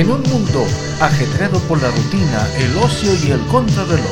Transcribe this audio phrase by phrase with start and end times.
[0.00, 0.64] En un mundo
[0.98, 4.10] ajetreado por la rutina, el ocio y el contrarreloj.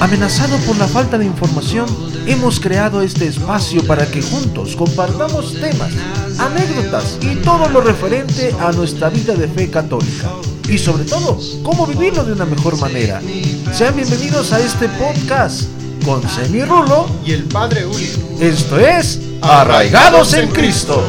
[0.00, 1.84] Amenazado por la falta de información,
[2.26, 5.92] hemos creado este espacio para que juntos compartamos temas,
[6.38, 10.30] anécdotas y todo lo referente a nuestra vida de fe católica.
[10.66, 13.20] Y sobre todo, cómo vivirlo de una mejor manera.
[13.70, 15.64] Sean bienvenidos a este podcast
[16.06, 18.10] con Semi Rulo y el Padre Uli.
[18.40, 21.04] Esto es Arraigados en Cristo.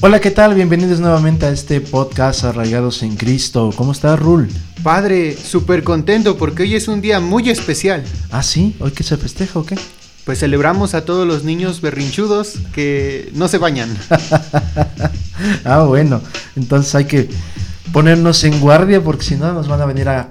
[0.00, 0.54] Hola, ¿qué tal?
[0.54, 3.72] Bienvenidos nuevamente a este podcast Arraigados en Cristo.
[3.74, 4.48] ¿Cómo está, Rul?
[4.84, 8.04] Padre, súper contento porque hoy es un día muy especial.
[8.30, 9.76] Ah, sí, hoy que se festeja o qué?
[10.24, 13.88] Pues celebramos a todos los niños berrinchudos que no se bañan.
[15.64, 16.22] ah, bueno,
[16.54, 17.28] entonces hay que
[17.92, 20.28] ponernos en guardia porque si no nos van a venir a,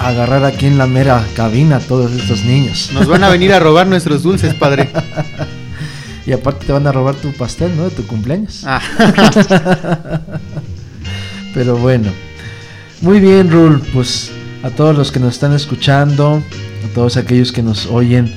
[0.00, 2.90] a agarrar aquí en la mera cabina todos estos niños.
[2.92, 4.90] Nos van a venir a robar nuestros dulces, padre.
[6.26, 7.84] Y aparte te van a robar tu pastel, ¿no?
[7.84, 8.62] De tu cumpleaños.
[8.66, 8.80] Ah.
[11.54, 12.10] Pero bueno.
[13.00, 13.80] Muy bien, Rul.
[13.92, 16.42] Pues a todos los que nos están escuchando,
[16.84, 18.32] a todos aquellos que nos oyen,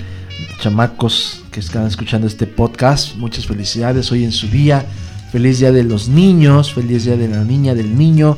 [0.59, 4.85] chamacos que están escuchando este podcast, muchas felicidades hoy en su día.
[5.31, 8.37] Feliz día de los niños, feliz día de la niña, del niño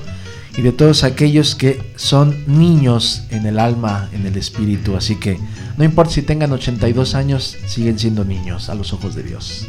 [0.58, 4.96] y de todos aquellos que son niños en el alma, en el espíritu.
[4.96, 5.40] Así que
[5.78, 9.68] no importa si tengan 82 años, siguen siendo niños a los ojos de Dios.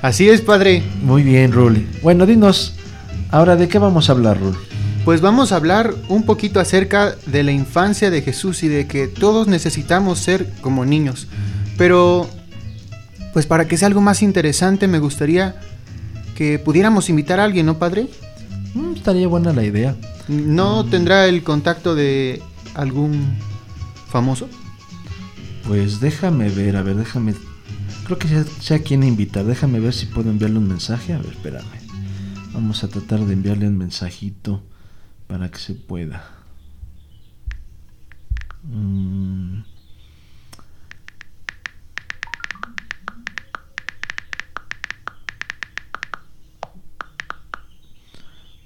[0.00, 0.82] Así es, padre.
[1.02, 1.88] Muy bien, Rul.
[2.02, 2.74] Bueno, dinos,
[3.30, 4.56] ahora de qué vamos a hablar, Rul.
[5.04, 9.08] Pues vamos a hablar un poquito acerca de la infancia de Jesús y de que
[9.08, 11.26] todos necesitamos ser como niños.
[11.76, 12.28] Pero,
[13.32, 15.56] pues para que sea algo más interesante, me gustaría
[16.36, 18.06] que pudiéramos invitar a alguien, ¿no, padre?
[19.08, 19.96] Estaría buena la idea.
[20.28, 22.42] ¿No tendrá el contacto de
[22.74, 23.38] algún
[24.10, 24.50] famoso?
[25.66, 27.32] Pues déjame ver, a ver, déjame.
[28.04, 29.46] Creo que ya sé a quién invitar.
[29.46, 31.14] Déjame ver si puedo enviarle un mensaje.
[31.14, 31.64] A ver, espérame.
[32.52, 34.62] Vamos a tratar de enviarle un mensajito
[35.26, 36.28] para que se pueda.
[38.64, 39.60] Mm.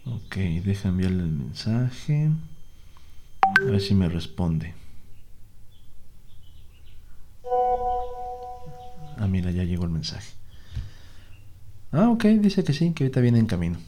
[0.05, 2.31] Ok, deja enviarle el mensaje.
[3.43, 4.75] A ver si me responde.
[9.17, 10.33] Ah, mira, ya llegó el mensaje.
[11.93, 13.79] Ah, ok, dice que sí, que ahorita viene en camino.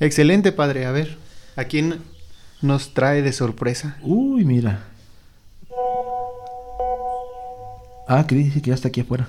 [0.00, 0.84] Excelente, padre.
[0.84, 1.16] A ver,
[1.56, 2.02] ¿a quién
[2.60, 3.96] nos trae de sorpresa?
[4.02, 4.84] Uy, mira.
[8.08, 9.28] Ah, que dice que ya está aquí afuera.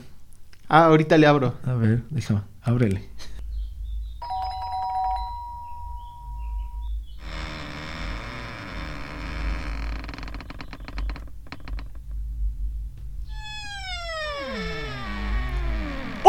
[0.68, 1.56] Ah, ahorita le abro.
[1.64, 3.08] A ver, déjame, ábrele.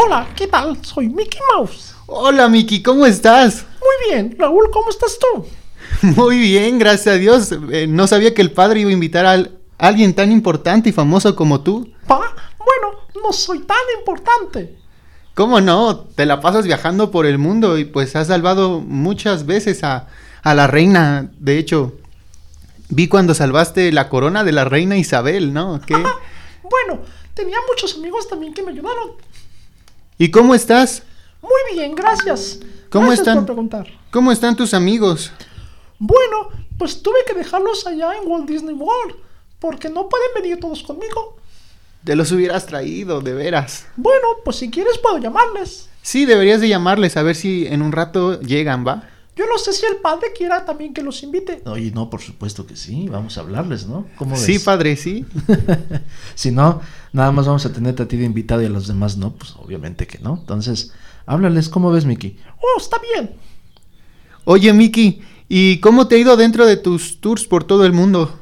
[0.01, 0.77] Hola, ¿qué tal?
[0.81, 1.93] Soy Mickey Mouse.
[2.05, 3.65] Hola, Mickey, ¿cómo estás?
[3.81, 5.45] Muy bien, Raúl, ¿cómo estás tú?
[6.15, 7.53] Muy bien, gracias a Dios.
[7.69, 9.45] Eh, no sabía que el padre iba a invitar a
[9.77, 11.91] alguien tan importante y famoso como tú.
[12.07, 14.77] Pa, bueno, no soy tan importante.
[15.33, 15.99] ¿Cómo no?
[15.99, 20.07] Te la pasas viajando por el mundo y pues has salvado muchas veces a,
[20.43, 21.29] a la reina.
[21.39, 21.91] De hecho,
[22.87, 25.81] vi cuando salvaste la corona de la reina Isabel, ¿no?
[25.85, 25.93] ¿Qué?
[25.93, 27.01] bueno,
[27.33, 29.27] tenía muchos amigos también que me ayudaron.
[30.21, 31.03] ¿Y cómo estás?
[31.41, 32.59] Muy bien, gracias.
[32.89, 33.37] ¿Cómo gracias están?
[33.37, 33.87] por preguntar.
[34.11, 35.31] ¿Cómo están tus amigos?
[35.97, 39.15] Bueno, pues tuve que dejarlos allá en Walt Disney World,
[39.59, 41.37] porque no pueden venir todos conmigo.
[42.03, 43.87] Te los hubieras traído, de veras.
[43.95, 45.87] Bueno, pues si quieres puedo llamarles.
[46.01, 49.07] Sí, deberías de llamarles a ver si en un rato llegan, ¿va?
[49.39, 51.61] Yo no sé si el padre quiera también que los invite.
[51.63, 53.07] Oye, no, por supuesto que sí.
[53.07, 54.05] Vamos a hablarles, ¿no?
[54.17, 54.43] ¿Cómo ves?
[54.43, 55.25] Sí, padre, sí.
[56.35, 56.81] si no,
[57.13, 59.55] nada más vamos a tenerte a ti de invitado y a los demás no, pues
[59.55, 60.39] obviamente que no.
[60.41, 60.91] Entonces,
[61.25, 62.37] háblales, ¿cómo ves, Mickey?
[62.59, 63.33] Oh, está bien.
[64.43, 68.37] Oye, Mickey, ¿y cómo te ha ido dentro de tus tours por todo el mundo?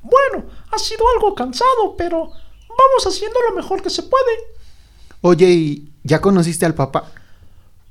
[0.00, 4.32] Bueno, ha sido algo cansado, pero vamos haciendo lo mejor que se puede.
[5.20, 7.12] Oye, ¿y ya conociste al papá?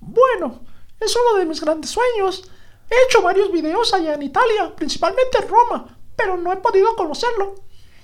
[0.02, 0.62] Bueno,
[1.00, 2.50] es uno de mis grandes sueños.
[2.90, 7.56] He hecho varios videos allá en Italia, principalmente en Roma, pero no he podido conocerlo.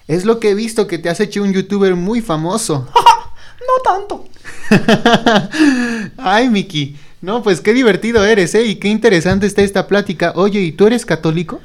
[0.08, 2.88] Es lo que he visto que te has hecho un youtuber muy famoso.
[3.60, 4.26] no tanto.
[6.18, 6.98] Ay, Miki.
[7.22, 8.66] No, pues qué divertido eres, ¿eh?
[8.66, 10.34] Y qué interesante está esta plática.
[10.36, 11.60] Oye, ¿y tú eres católico?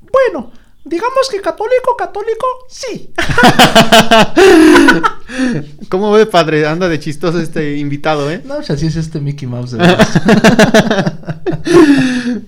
[0.00, 0.50] Bueno,
[0.88, 3.12] digamos que católico, católico, sí.
[5.88, 6.66] ¿Cómo ve, padre?
[6.66, 8.42] Anda de chistoso este invitado, ¿eh?
[8.44, 9.72] No, pues así es este Mickey Mouse.
[9.72, 9.78] De.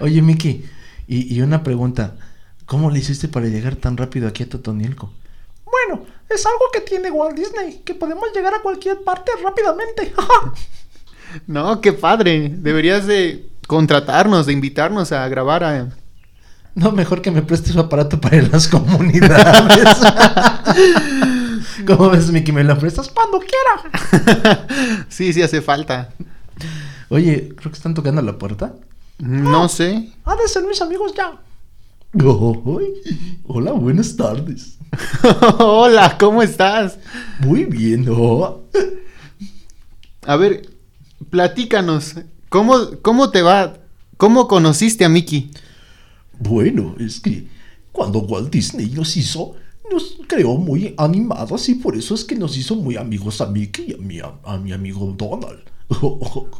[0.00, 0.64] Oye, Mickey,
[1.06, 2.16] y, y, una pregunta.
[2.66, 5.10] ¿Cómo le hiciste para llegar tan rápido aquí a Totonielco?
[6.28, 10.12] es algo que tiene Walt Disney, que podemos llegar a cualquier parte rápidamente.
[11.46, 12.50] no, qué padre.
[12.52, 15.88] Deberías de contratarnos, de invitarnos a grabar a...
[16.74, 19.98] No, mejor que me prestes su aparato para ir a las comunidades.
[21.86, 22.54] ¿Cómo ves, Mickey?
[22.54, 23.08] ¿Me lo prestas?
[23.08, 24.66] Cuando quiera.
[25.08, 26.10] sí, sí hace falta.
[27.08, 28.74] Oye, creo que están tocando la puerta.
[29.18, 30.12] No sé.
[30.24, 31.38] Ha de ser mis amigos ya.
[33.44, 34.78] hola, buenas tardes.
[35.58, 36.98] hola, ¿cómo estás?
[37.40, 38.06] Muy bien.
[40.26, 40.68] A ver,
[41.30, 42.14] platícanos.
[42.48, 43.74] ¿Cómo, ¿Cómo te va?
[44.16, 45.50] ¿Cómo conociste a Mickey?
[46.38, 47.48] Bueno, es que
[47.92, 49.56] cuando Walt Disney nos hizo,
[49.90, 53.86] nos creó muy animados y por eso es que nos hizo muy amigos a Mickey
[53.90, 55.62] y a mi, a mi amigo Donald.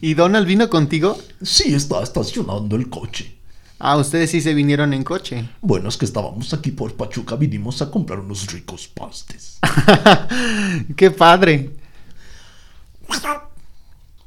[0.00, 1.18] ¿Y Donald vino contigo?
[1.42, 3.38] Sí, está estacionando el coche.
[3.78, 5.48] Ah, ustedes sí se vinieron en coche.
[5.62, 9.60] Bueno, es que estábamos aquí por Pachuca, vinimos a comprar unos ricos pastes.
[10.96, 11.70] ¡Qué padre!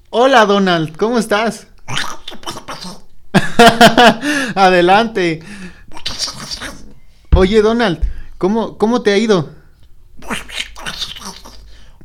[0.10, 1.68] Hola, Donald, ¿cómo estás?
[4.56, 5.42] Adelante.
[7.36, 8.02] Oye, Donald,
[8.38, 9.50] ¿cómo, ¿cómo te ha ido?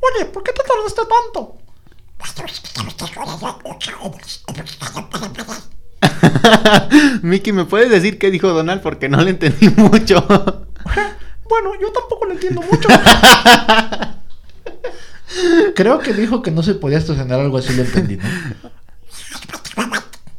[0.01, 1.57] Oye, ¿por qué te tardaste tanto?
[7.23, 8.83] Mickey, ¿me puedes decir qué dijo Donald?
[8.83, 10.21] Porque no le entendí mucho.
[11.49, 12.89] bueno, yo tampoco le entiendo mucho.
[15.75, 18.25] Creo que dijo que no se podía estacionar algo así, lo entendí, ¿no?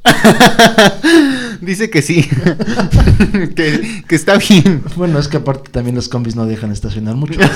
[1.62, 2.24] Dice que sí.
[3.56, 4.84] que, que, está bien.
[4.96, 7.40] Bueno, es que aparte también los combis no dejan estacionar mucho.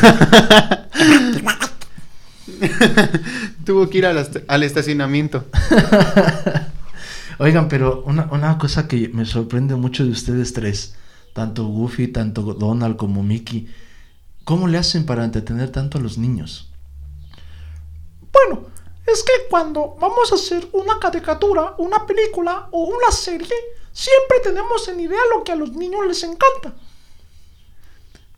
[3.65, 5.45] Tuvo que ir al, estacionamiento.
[7.39, 10.95] Oigan, pero una, una, cosa que me sorprende mucho de ustedes tres,
[11.33, 13.67] tanto Goofy, tanto Donald como Mickey,
[14.43, 16.71] ¿cómo le hacen para entretener tanto a los niños?
[18.31, 18.70] Bueno,
[19.13, 23.55] es que cuando vamos a hacer una caricatura, una película o una serie,
[23.91, 26.75] siempre tenemos en idea lo que a los niños les encanta.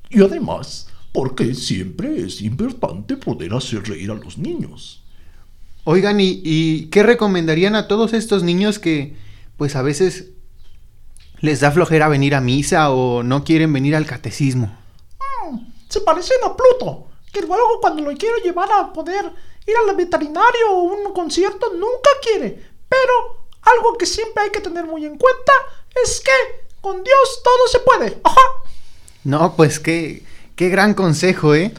[0.09, 5.03] Y además, porque siempre es importante poder hacer reír a los niños.
[5.85, 9.15] Oigan, ¿y, qué recomendarían a todos estos niños que,
[9.57, 10.29] pues a veces
[11.39, 14.75] les da flojera venir a misa o no quieren venir al catecismo?
[15.51, 15.57] Mm,
[15.89, 19.25] se parecen a Pluto, que luego cuando lo quiero llevar a poder
[19.68, 22.71] ir al veterinario o un concierto nunca quiere.
[22.89, 25.54] Pero algo que siempre hay que tener muy en cuenta
[26.04, 26.31] es que
[26.81, 28.19] con Dios todo se puede.
[28.24, 28.42] Ajá.
[29.24, 30.24] No, pues que
[30.56, 31.74] Qué gran consejo, ¿eh?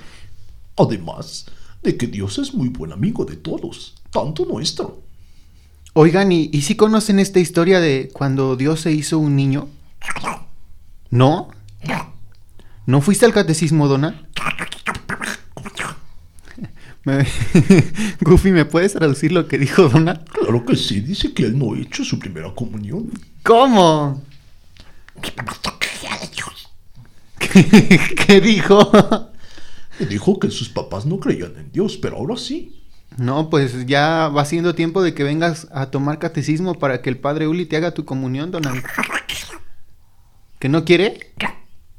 [0.76, 1.46] Además
[1.82, 5.00] de que Dios es muy buen amigo de todos, tanto nuestro.
[5.92, 9.68] Oigan, ¿y, si conocen esta historia de cuando Dios se hizo un niño?
[11.10, 11.50] ¿No?
[12.86, 13.86] ¿No fuiste al catecismo,
[17.04, 17.28] Donald?
[18.20, 20.24] Goofy, ¿me puedes traducir lo que dijo Donald?
[20.28, 23.10] Claro que sí, dice que él no ha hecho su primera comunión.
[23.42, 24.22] ¿Cómo?
[28.26, 28.90] ¿Qué dijo?
[29.98, 32.82] Dijo que sus papás no creían en Dios, pero ahora sí.
[33.16, 37.18] No, pues ya va siendo tiempo de que vengas a tomar catecismo para que el
[37.18, 38.84] padre Uli te haga tu comunión, Donald.
[40.58, 41.32] ¿Que no quiere?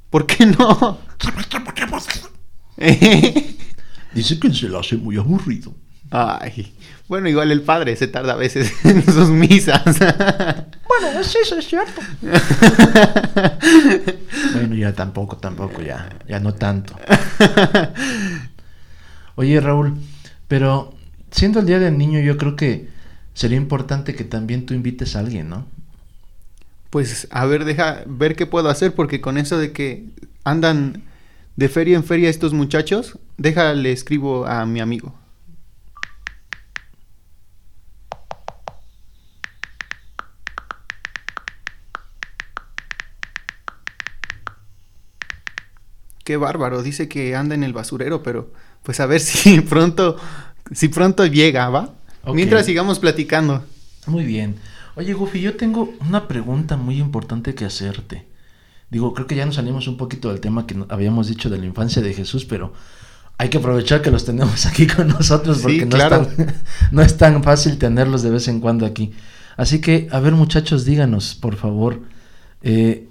[0.10, 1.00] ¿Por qué no?
[4.16, 5.74] Dice que se le hace muy aburrido.
[6.10, 6.74] Ay,
[7.08, 9.84] bueno, igual el padre se tarda a veces en sus misas.
[9.84, 12.02] Bueno, sí, eso es cierto.
[14.54, 16.96] bueno, ya tampoco, tampoco, ya, ya no tanto.
[19.36, 19.98] Oye, Raúl,
[20.48, 20.96] pero
[21.32, 22.88] siendo el Día del Niño, yo creo que
[23.34, 25.68] sería importante que también tú invites a alguien, ¿no?
[26.90, 30.06] Pues, a ver, deja ver qué puedo hacer, porque con eso de que
[30.46, 31.04] andan
[31.56, 35.14] de feria en feria estos muchachos, déjale escribo a mi amigo.
[46.24, 50.18] Qué bárbaro, dice que anda en el basurero, pero pues a ver si pronto,
[50.72, 51.94] si pronto llega, ¿va?
[52.34, 53.64] Mientras sigamos platicando.
[54.08, 54.56] Muy bien.
[54.96, 58.26] Oye, Goofy, yo tengo una pregunta muy importante que hacerte.
[58.90, 61.66] Digo, creo que ya nos salimos un poquito del tema que habíamos dicho de la
[61.66, 62.74] infancia de Jesús, pero
[63.38, 66.28] hay que aprovechar que los tenemos aquí con nosotros porque no, es tan,
[66.92, 69.12] no es tan fácil tenerlos de vez en cuando aquí.
[69.58, 72.02] Así que, a ver muchachos, díganos, por favor,
[72.62, 73.08] eh,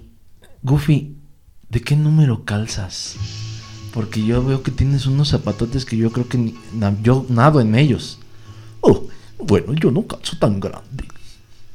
[0.61, 1.15] Goofy,
[1.69, 3.15] ¿de qué número calzas?
[3.93, 6.53] Porque yo veo que tienes unos zapatotes que yo creo que
[7.01, 8.19] yo nado en ellos.
[8.81, 9.07] Oh,
[9.39, 11.05] bueno, yo no calzo tan grande.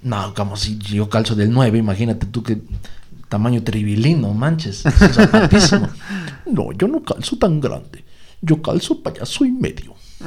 [0.03, 2.61] No, como si yo calzo del 9, imagínate tú que
[3.31, 4.85] tamaño tribilino, manches.
[4.85, 5.89] Es zapatísimo.
[6.47, 8.03] No, yo no calzo tan grande.
[8.43, 9.95] Yo calzo payaso y medio.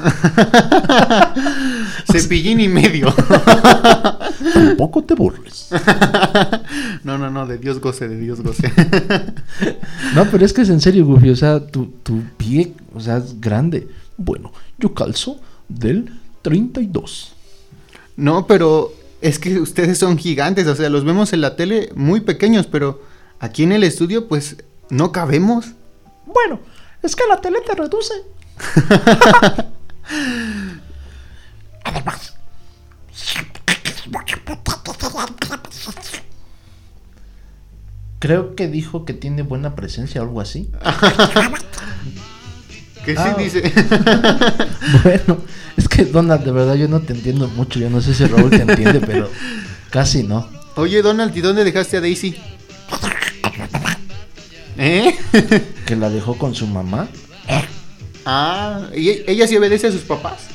[2.09, 3.13] Cepillín y medio.
[4.53, 5.67] Tampoco te burles.
[7.03, 8.71] no, no, no, de Dios goce, de Dios goce.
[10.15, 11.31] no, pero es que es en serio, Goofy.
[11.31, 13.89] O sea, tu, tu pie, o sea, es grande.
[14.15, 16.09] Bueno, yo calzo del
[16.41, 17.33] 32.
[18.15, 18.93] No, pero
[19.23, 23.01] es que ustedes son gigantes, o sea, los vemos en la tele muy pequeños, pero
[23.39, 24.57] aquí en el estudio, pues,
[24.89, 25.71] no cabemos.
[26.25, 26.59] Bueno,
[27.01, 28.13] es que la tele te reduce.
[31.85, 32.35] Además,
[38.19, 40.69] creo que dijo que tiene buena presencia o algo así.
[43.05, 43.61] ¿Qué sí dice?
[45.03, 45.41] bueno,
[45.75, 47.79] es que Donald, de verdad yo no te entiendo mucho.
[47.79, 49.29] Yo no sé si Raúl te entiende, pero
[49.89, 50.47] casi no.
[50.75, 52.35] Oye, Donald, ¿y dónde dejaste a Daisy?
[54.77, 55.15] ¿Eh?
[55.85, 57.07] que la dejó con su mamá.
[58.25, 60.47] Ah, ¿y ella sí obedece a sus papás?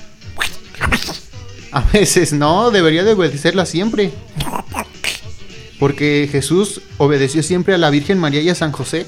[1.71, 4.11] A veces no, debería de obedecerla siempre.
[5.79, 9.07] Porque Jesús obedeció siempre a la Virgen María y a San José.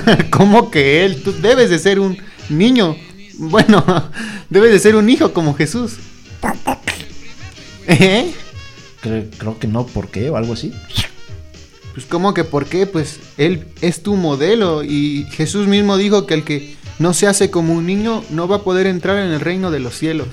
[0.30, 1.22] ¿Cómo que él?
[1.22, 2.18] Tú debes de ser un
[2.48, 2.96] niño.
[3.34, 3.84] Bueno,
[4.50, 5.96] debes de ser un hijo como Jesús.
[7.86, 8.32] ¿Eh?
[9.00, 10.30] Creo, creo que no, ¿por qué?
[10.30, 10.72] O algo así.
[11.94, 12.86] Pues ¿cómo que por qué?
[12.86, 17.50] Pues él es tu modelo y Jesús mismo dijo que el que no se hace
[17.50, 20.28] como un niño no va a poder entrar en el reino de los cielos.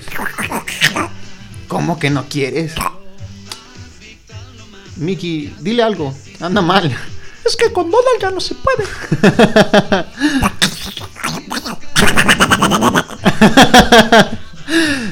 [1.68, 2.74] ¿Cómo que no quieres?
[4.96, 6.96] Mickey, dile algo, anda mal.
[7.50, 8.84] Es que con Donald ya no se puede.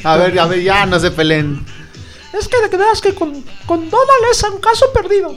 [0.04, 1.66] a ver, a ver, ya no se peleen.
[2.38, 5.37] Es que de creas que con, con Donald es un caso perdido.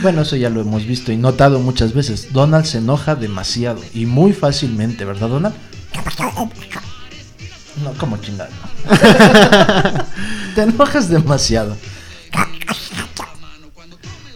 [0.00, 2.32] bueno, eso ya lo hemos visto y notado muchas veces.
[2.32, 5.54] Donald se enoja demasiado y muy fácilmente, ¿verdad, Donald?
[7.84, 8.52] No, como chingado.
[10.54, 11.76] Te enojas demasiado.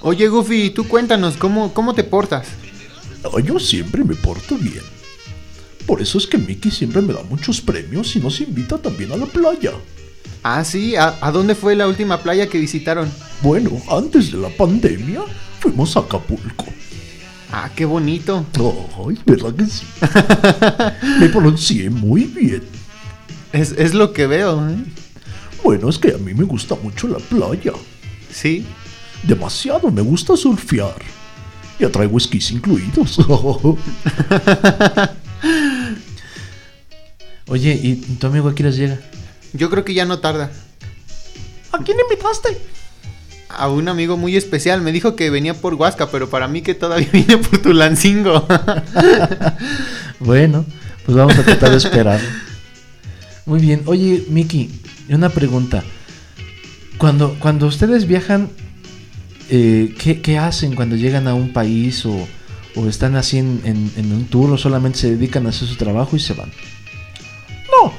[0.00, 2.46] Oye, Goofy, tú cuéntanos, ¿cómo, cómo te portas?
[3.44, 4.82] yo siempre me porto bien.
[5.86, 9.16] Por eso es que Mickey siempre me da muchos premios y nos invita también a
[9.16, 9.72] la playa.
[10.42, 13.10] Ah, sí, ¿A, dónde fue la última playa que visitaron?
[13.42, 15.22] Bueno, antes de la pandemia
[15.60, 16.66] fuimos a Acapulco.
[17.50, 18.46] Ah, qué bonito.
[19.08, 19.84] Ay, ¿verdad que sí?
[21.20, 22.62] me pronuncié muy bien.
[23.52, 24.76] Es, es lo que veo, ¿eh?
[25.64, 27.72] Bueno, es que a mí me gusta mucho la playa.
[28.30, 28.64] ¿Sí?
[29.22, 30.96] Demasiado, me gusta surfear.
[31.78, 33.18] Ya traigo esquís incluidos.
[37.48, 38.98] Oye, ¿y tu amigo a qué llega?
[39.52, 40.50] Yo creo que ya no tarda.
[41.72, 42.58] ¿A quién invitaste?
[43.48, 44.82] A un amigo muy especial.
[44.82, 48.46] Me dijo que venía por Huasca, pero para mí que todavía viene por Tulancingo.
[50.20, 50.66] bueno,
[51.06, 52.20] pues vamos a tratar de esperar.
[53.46, 53.82] Muy bien.
[53.86, 54.70] Oye, Miki,
[55.08, 55.82] una pregunta.
[56.98, 58.50] Cuando, cuando ustedes viajan,
[59.48, 62.28] eh, ¿qué, hacen cuando llegan a un país o,
[62.88, 66.34] están así en, un tour o solamente se dedican a hacer su trabajo y se
[66.34, 66.52] van?
[67.66, 67.92] No,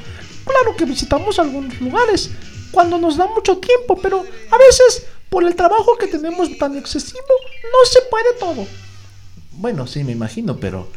[0.49, 2.31] Claro que visitamos algunos lugares
[2.71, 7.21] cuando nos da mucho tiempo, pero a veces por el trabajo que tenemos tan excesivo
[7.63, 8.65] no se puede todo.
[9.51, 10.89] Bueno, sí, me imagino, pero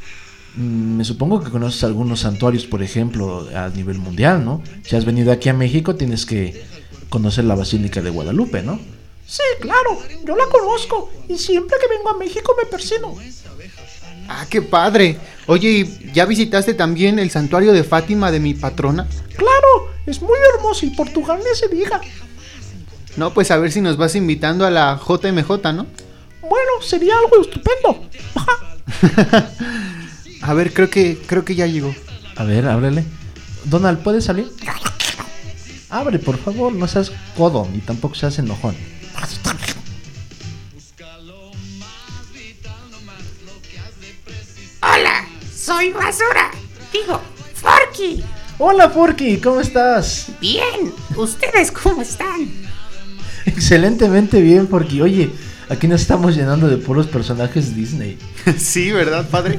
[0.57, 4.63] mm, me supongo que conoces algunos santuarios, por ejemplo, a nivel mundial, ¿no?
[4.85, 6.65] Si has venido aquí a México tienes que
[7.11, 8.81] conocer la Basílica de Guadalupe, ¿no?
[9.33, 13.17] Sí, claro, yo la conozco y siempre que vengo a México me persino.
[14.29, 15.17] Ah, qué padre.
[15.47, 19.09] Oye, ¿ya visitaste también el santuario de Fátima de mi patrona?
[19.35, 22.03] Claro, es muy hermoso y Portugal ni se diga.
[23.17, 25.87] No, pues a ver si nos vas invitando a la JMJ, ¿no?
[26.43, 28.07] Bueno, sería algo estupendo.
[30.43, 31.95] a ver, creo que creo que ya llegó.
[32.37, 33.03] A ver, ábrele.
[33.65, 34.53] Donald, ¿puedes salir?
[35.89, 38.92] Abre, por favor, no seas codo ni tampoco seas enojón.
[45.83, 46.51] Soy Basura.
[46.93, 47.21] Digo,
[47.55, 48.23] Forky.
[48.59, 50.29] Hola Forky, ¿cómo estás?
[50.41, 52.49] Bien, ¿ustedes cómo están?
[53.47, 55.01] Excelentemente bien, Forky.
[55.01, 55.31] Oye,
[55.69, 58.17] aquí nos estamos llenando de puros personajes Disney.
[58.59, 59.59] sí, ¿verdad, padre?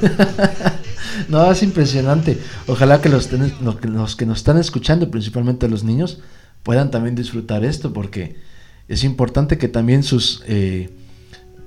[1.27, 2.37] no, es impresionante.
[2.67, 6.19] Ojalá que los, los que nos están escuchando, principalmente los niños,
[6.63, 8.37] puedan también disfrutar esto, porque
[8.87, 10.41] es importante que también sus...
[10.47, 10.89] Eh,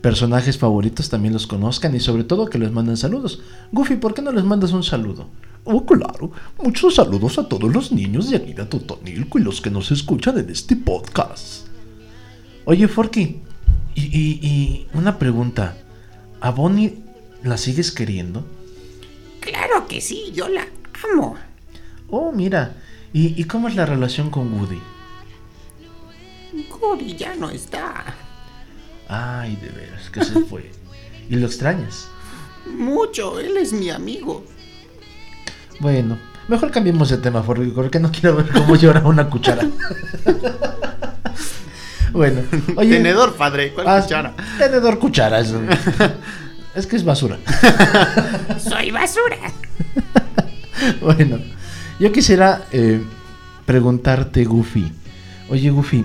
[0.00, 3.40] personajes favoritos también los conozcan y sobre todo que les manden saludos.
[3.72, 5.28] Goofy, ¿por qué no les mandas un saludo?
[5.64, 6.30] Oh, claro.
[6.62, 10.50] Muchos saludos a todos los niños de Anida Totonilco y los que nos escuchan en
[10.50, 11.66] este podcast.
[12.64, 13.40] Oye, Forky,
[13.96, 15.76] y, una pregunta.
[16.40, 17.02] ¿A Bonnie
[17.42, 18.44] la sigues queriendo?
[19.40, 20.66] Claro que sí, yo la
[21.12, 21.36] amo.
[22.10, 22.76] Oh, mira.
[23.12, 24.80] ¿Y, y cómo es la relación con Woody?
[26.80, 28.14] Woody ya no está.
[29.08, 30.70] Ay, de veras, que se fue.
[31.28, 32.08] ¿Y lo extrañas?
[32.66, 34.44] Mucho, él es mi amigo.
[35.80, 39.68] Bueno, mejor cambiemos de tema, porque no quiero ver cómo llora una cuchara.
[42.12, 42.42] bueno,
[42.76, 42.90] oye.
[42.90, 44.34] Tenedor, padre, ¿cuál ah, cuchara?
[44.58, 45.40] Tenedor, cuchara.
[45.40, 45.54] Es,
[46.75, 47.38] es que es basura.
[48.58, 49.38] Soy basura.
[51.00, 51.38] bueno,
[52.00, 53.02] yo quisiera eh,
[53.64, 54.92] preguntarte, Goofy.
[55.48, 56.04] Oye, Goofy,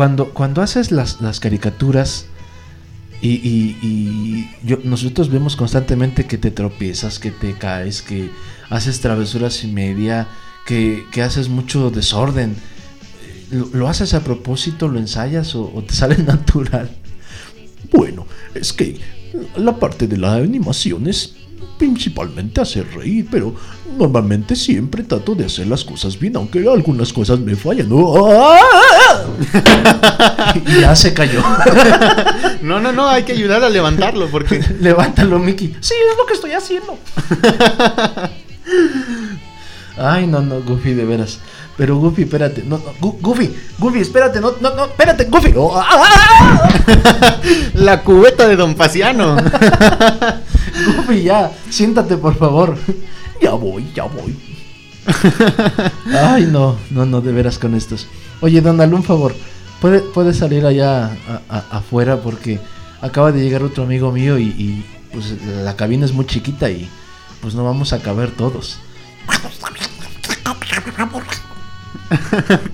[0.00, 2.24] cuando, cuando haces las, las caricaturas
[3.20, 4.46] y,
[4.82, 8.30] nosotros vemos constantemente que te tropiezas, que te caes, que
[8.70, 10.26] haces travesuras y media,
[10.64, 12.52] que, que haces mucho desorden.
[12.52, 16.96] Eh, ¿Lo, lo haces a propósito, lo ensayas o, o te sale natural?
[17.92, 18.98] Bueno, es que
[19.54, 21.34] la parte de la animación es
[21.78, 23.54] principalmente hacer reír, pero
[23.98, 27.88] normalmente siempre trato de hacer las cosas bien, aunque algunas cosas me fallan.
[30.66, 31.42] y ya se cayó.
[32.62, 35.74] No, no, no, hay que ayudar a levantarlo porque Levántalo, Mickey.
[35.80, 36.98] Sí, es lo que estoy haciendo.
[39.96, 41.38] Ay, no, no, Goofy, de veras.
[41.76, 42.62] Pero Goofy, espérate.
[42.62, 44.40] No, no, Goofy, Goofy, espérate.
[44.40, 45.52] No, no, no, espérate, Goofy.
[45.56, 47.40] Oh, ah, ah, ah.
[47.74, 49.36] la cubeta de Don Paciano.
[50.96, 52.76] Goofy, ya, siéntate, por favor.
[53.40, 54.36] Ya voy, ya voy.
[56.12, 58.06] Ay, no, no, no, de veras con estos.
[58.40, 59.34] Oye, Donald, un favor.
[59.80, 62.60] ¿Puede, puede salir allá a- a- afuera porque
[63.00, 66.88] acaba de llegar otro amigo mío y, y, pues la cabina es muy chiquita y
[67.40, 68.78] pues no vamos a caber todos.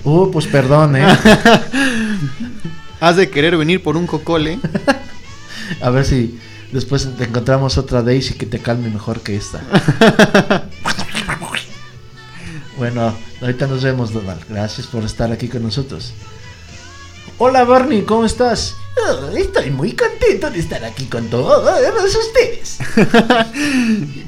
[0.04, 1.04] Uh, pues perdón, eh.
[3.00, 4.58] Has de querer venir por un cocole.
[5.82, 6.38] A ver si
[6.76, 9.60] después te encontramos otra Daisy que te calme mejor que esta.
[12.76, 14.42] Bueno, ahorita nos vemos, Donald.
[14.50, 16.12] Gracias por estar aquí con nosotros.
[17.38, 18.76] Hola, Barney, ¿cómo estás?
[18.98, 22.78] Oh, estoy muy contento de estar aquí con todos ustedes.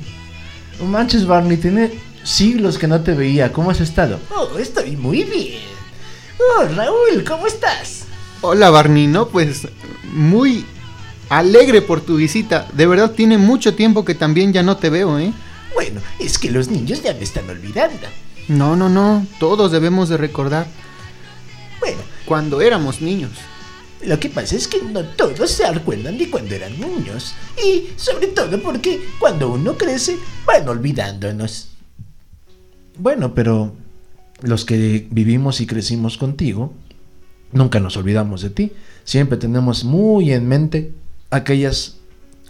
[0.81, 3.53] No manches, Barney, tiene siglos que no te veía.
[3.53, 4.21] ¿Cómo has estado?
[4.31, 5.61] Oh, estoy muy bien.
[6.39, 8.05] Oh, Raúl, ¿cómo estás?
[8.41, 9.29] Hola Barney, ¿no?
[9.29, 9.67] Pues
[10.05, 10.65] muy
[11.29, 12.69] alegre por tu visita.
[12.73, 15.33] De verdad tiene mucho tiempo que también ya no te veo, ¿eh?
[15.75, 18.07] Bueno, es que los niños ya me están olvidando.
[18.49, 19.27] No, no, no.
[19.39, 20.67] Todos debemos de recordar
[21.81, 23.33] Bueno, cuando éramos niños.
[24.03, 27.35] lo que pasa es que no todos se acuerdan de cuando eran niños.
[27.63, 31.69] Y sobre todo porque cuando uno crece, van olvidándonos.
[32.99, 33.73] Bueno, pero
[34.43, 36.73] los que vivimos y crecimos contigo,
[37.53, 38.73] nunca nos olvidamos de ti.
[39.05, 40.93] Siempre tenemos muy en mente
[41.31, 41.97] aquellas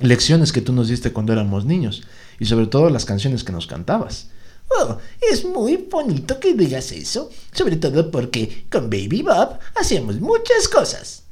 [0.00, 2.02] lecciones que tú nos diste cuando éramos niños.
[2.38, 4.28] Y sobre todo las canciones que nos cantabas.
[4.70, 4.98] Oh,
[5.32, 7.30] es muy bonito que digas eso.
[7.52, 11.22] Sobre todo porque con Baby Bob hacíamos muchas cosas.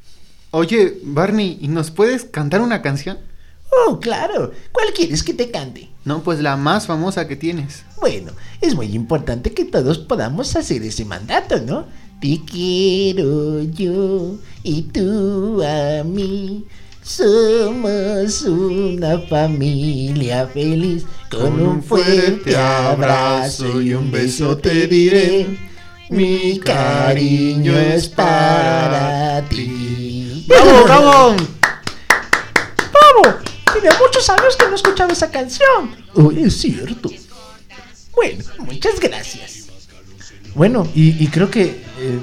[0.51, 3.19] Oye, Barney, ¿y nos puedes cantar una canción?
[3.87, 4.53] Oh, claro.
[4.73, 5.91] ¿Cuál quieres que te cante?
[6.05, 7.85] No, pues la más famosa que tienes.
[8.01, 11.87] Bueno, es muy importante que todos podamos hacer ese mandato, ¿no?
[12.21, 16.65] Te quiero yo y tú a mí.
[17.07, 21.05] Somos una familia feliz.
[21.31, 25.47] Con un fuerte abrazo y un beso te diré.
[26.11, 30.45] Mi cariño es para ti.
[30.49, 31.37] ¡Bravo, bravo!
[32.93, 33.39] ¡Bravo!
[33.73, 35.95] Tenía muchos años que no escuchaba esa canción.
[36.15, 37.09] Oh, es cierto.
[38.17, 39.69] Bueno, muchas gracias.
[40.57, 41.63] Bueno, y, y creo que
[42.01, 42.19] eh,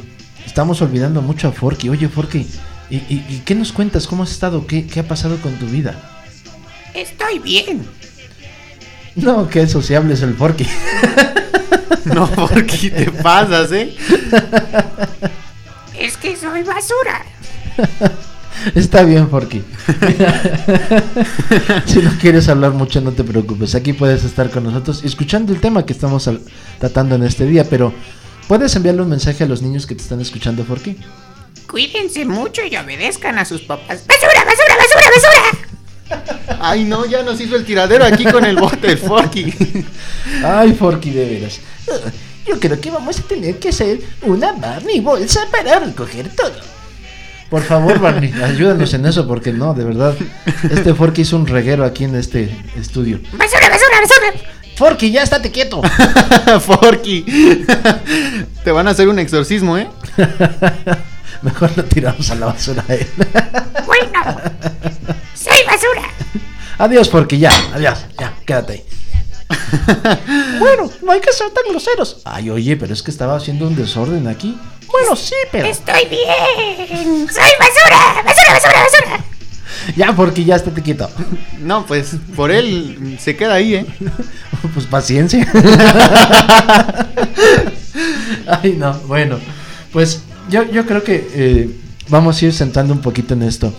[0.45, 1.87] estamos olvidando mucho a Forky.
[1.87, 2.45] Oye, Forky,
[2.93, 4.05] ¿y, y, y qué nos cuentas?
[4.07, 4.67] ¿Cómo has estado?
[4.67, 5.95] ¿Qué, ¿Qué ha pasado con tu vida?
[6.93, 7.87] Estoy bien.
[9.15, 10.67] No, qué sociable es el Forky.
[12.05, 13.95] No, porque te pasas, ¿eh?
[15.97, 17.23] Es que soy basura.
[18.75, 19.63] Está bien, Forky.
[21.85, 23.73] si no quieres hablar mucho, no te preocupes.
[23.75, 26.29] Aquí puedes estar con nosotros escuchando el tema que estamos
[26.77, 27.63] tratando en este día.
[27.69, 27.93] Pero,
[28.49, 30.97] ¿puedes enviarle un mensaje a los niños que te están escuchando, Forky?
[31.69, 34.05] Cuídense mucho y obedezcan a sus papás.
[34.07, 36.59] ¡Basura, basura, basura, basura!
[36.61, 39.53] Ay, no, ya nos hizo el tiradero aquí con el bote, Forky.
[40.43, 41.59] Ay, Forky, de veras.
[42.45, 46.53] Yo creo que vamos a tener que hacer una Barney bolsa para recoger todo.
[47.49, 50.15] Por favor, Barney, ayúdanos en eso, porque no, de verdad.
[50.71, 53.19] Este Forky hizo un reguero aquí en este estudio.
[53.33, 54.53] ¡Basura, basura, basura!
[54.75, 55.81] Forky, ya estate quieto.
[56.61, 57.25] Forky.
[58.63, 59.87] Te van a hacer un exorcismo, ¿eh?
[61.43, 63.07] Mejor lo tiramos a la basura a él.
[63.85, 64.41] Bueno,
[65.35, 66.09] soy basura.
[66.77, 68.83] Adiós, Forky, ya, adiós, ya, quédate ahí.
[70.59, 72.21] Bueno, no hay que ser tan groseros.
[72.23, 74.57] Ay, oye, pero es que estaba haciendo un desorden aquí.
[74.91, 75.67] Bueno, sí, pero.
[75.67, 77.27] Estoy bien.
[77.27, 78.23] Soy basura.
[78.23, 79.25] Basura, basura, basura.
[79.95, 81.09] Ya, Forky, ya estate quieto.
[81.59, 83.85] No, pues por él se queda ahí, ¿eh?
[84.73, 85.45] Pues paciencia.
[88.47, 89.37] Ay, no, bueno.
[89.91, 91.69] Pues yo, yo creo que eh,
[92.09, 93.73] vamos a ir sentando un poquito en esto.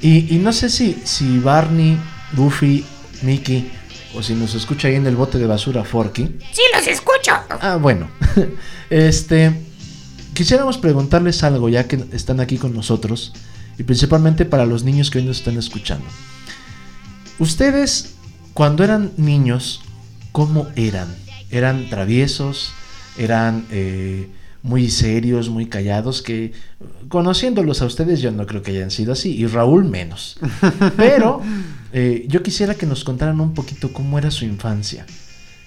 [0.00, 1.98] Y, y no sé si, si Barney,
[2.34, 2.84] Goofy,
[3.22, 3.70] Mickey,
[4.14, 6.38] o si nos escucha ahí en el bote de basura Forky.
[6.52, 7.32] Sí, los escucho.
[7.60, 8.08] Ah, bueno.
[8.90, 9.52] Este.
[10.34, 13.32] Quisiéramos preguntarles algo ya que están aquí con nosotros.
[13.78, 16.06] Y principalmente para los niños que hoy nos están escuchando.
[17.38, 18.14] Ustedes,
[18.54, 19.82] cuando eran niños,
[20.30, 21.14] ¿cómo eran?
[21.50, 22.72] ¿Eran traviesos?
[23.16, 24.28] ¿Eran eh,
[24.62, 26.22] muy serios, muy callados?
[26.22, 26.52] Que
[27.08, 29.36] conociéndolos a ustedes yo no creo que hayan sido así.
[29.36, 30.38] Y Raúl menos.
[30.96, 31.40] Pero
[31.92, 35.06] eh, yo quisiera que nos contaran un poquito cómo era su infancia.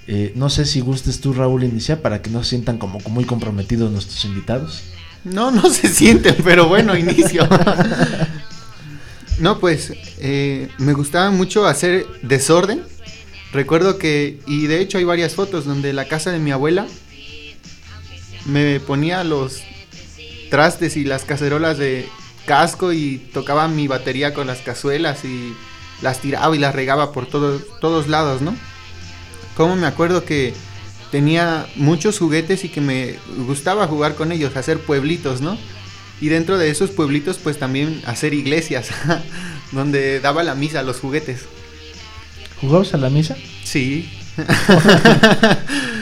[0.08, 3.26] Eh, no sé si gustes tú, Raúl, iniciar para que no se sientan como muy
[3.26, 4.84] comprometidos nuestros invitados.
[5.24, 7.48] No, no se sienten, pero bueno, inicio.
[9.40, 12.82] No, pues eh, me gustaba mucho hacer desorden.
[13.52, 16.88] Recuerdo que, y de hecho hay varias fotos donde la casa de mi abuela
[18.46, 19.62] me ponía los
[20.50, 22.08] trastes y las cacerolas de
[22.46, 25.54] casco y tocaba mi batería con las cazuelas y
[26.02, 28.56] las tiraba y las regaba por todos todos lados, ¿no?
[29.56, 30.54] Como me acuerdo que
[31.12, 33.16] tenía muchos juguetes y que me
[33.48, 35.58] gustaba jugar con ellos, hacer pueblitos, ¿no?
[36.22, 38.90] Y dentro de esos pueblitos pues también hacer iglesias,
[39.72, 41.46] donde daba la misa a los juguetes.
[42.62, 43.36] ¿Jugabas a la misa?
[43.64, 44.10] Sí,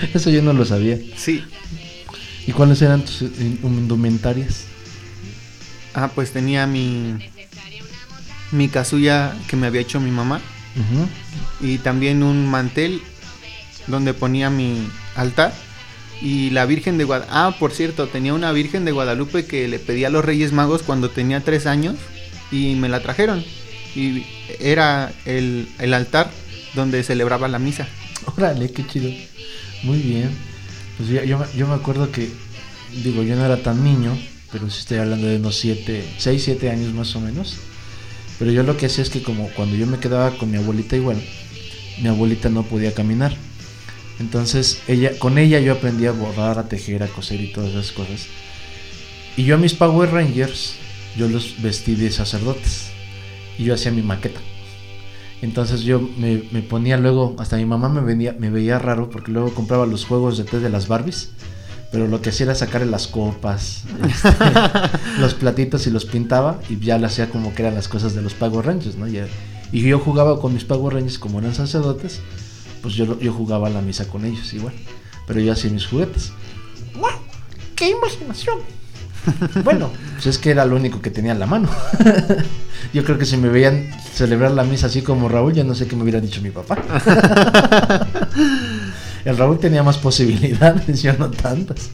[0.14, 0.98] Eso yo no lo sabía.
[1.16, 1.44] sí.
[2.46, 4.64] ¿Y cuáles eran tus indumentarias?
[5.94, 7.14] Ah, pues tenía mi
[8.50, 10.40] mi casulla que me había hecho mi mamá
[11.60, 13.02] y también un mantel
[13.86, 15.52] donde ponía mi altar
[16.22, 17.32] y la Virgen de Guadalupe.
[17.34, 20.82] Ah, por cierto, tenía una Virgen de Guadalupe que le pedí a los Reyes Magos
[20.82, 21.96] cuando tenía tres años
[22.50, 23.44] y me la trajeron
[23.94, 24.24] y
[24.58, 26.30] era el, el altar
[26.74, 27.86] donde celebraba la misa.
[28.36, 29.10] Órale, qué chido.
[29.82, 30.30] Muy bien.
[30.96, 32.28] Pues yo, yo, me- yo me acuerdo que,
[33.02, 34.16] digo, yo no era tan niño,
[34.52, 37.56] pero sí estoy hablando de unos 7, 6, 7 años más o menos.
[38.38, 40.96] Pero yo lo que hacía es que como cuando yo me quedaba con mi abuelita
[40.96, 41.22] igual,
[42.02, 43.34] mi abuelita no podía caminar.
[44.18, 47.92] Entonces, ella, con ella yo aprendí a bordar, a tejer, a coser y todas esas
[47.92, 48.26] cosas.
[49.36, 50.74] Y yo a mis Power Rangers,
[51.16, 52.88] yo los vestí de sacerdotes.
[53.58, 54.40] Y yo hacía mi maqueta.
[55.42, 59.32] Entonces yo me, me ponía luego, hasta mi mamá me, venía, me veía raro porque
[59.32, 61.30] luego compraba los juegos de té de las Barbies.
[61.92, 64.28] Pero lo que hacía era sacarle las copas, este,
[65.20, 68.22] los platitos y los pintaba y ya lo hacía como que eran las cosas de
[68.22, 69.08] los Power Rangers, ¿no?
[69.08, 69.26] Ya-
[69.72, 72.20] y yo jugaba con mis Power Rangers como eran sacerdotes,
[72.82, 74.74] pues yo, yo jugaba a la misa con ellos igual.
[75.26, 76.32] Pero yo hacía mis juguetes.
[76.96, 77.10] ¡Wow!
[77.74, 78.58] ¡Qué imaginación!
[79.64, 81.68] Bueno, pues es que era lo único que tenía en la mano.
[82.94, 85.86] Yo creo que si me veían celebrar la misa así como Raúl, ya no sé
[85.86, 86.78] qué me hubiera dicho mi papá.
[89.24, 91.90] El Raúl tenía más posibilidades, yo no tantas.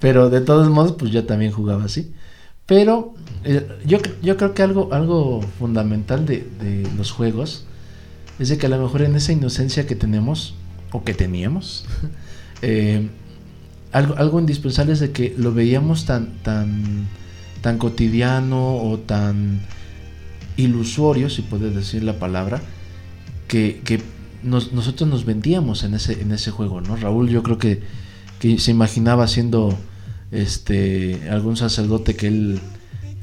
[0.00, 2.12] Pero de todos modos, pues yo también jugaba así.
[2.66, 3.14] Pero
[3.44, 7.66] eh, yo, yo creo que algo, algo fundamental de, de los juegos
[8.38, 10.54] es de que a lo mejor en esa inocencia que tenemos,
[10.92, 11.84] o que teníamos,
[12.62, 13.08] eh,
[13.94, 17.06] algo, algo indispensable es de que lo veíamos tan, tan,
[17.62, 19.60] tan cotidiano o tan
[20.56, 22.60] ilusorio, si puedes decir la palabra,
[23.48, 24.00] que, que
[24.42, 26.96] nos- nosotros nos vendíamos en ese, en ese juego, ¿no?
[26.96, 27.80] Raúl yo creo que,
[28.38, 29.76] que se imaginaba siendo
[30.30, 32.60] este algún sacerdote que él